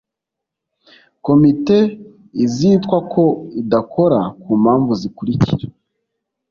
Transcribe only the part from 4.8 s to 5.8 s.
zikurikira